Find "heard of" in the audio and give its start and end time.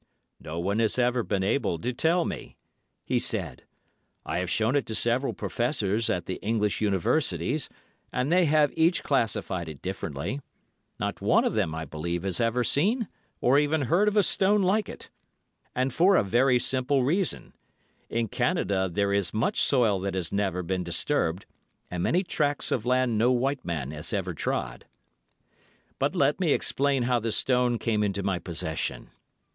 13.83-14.17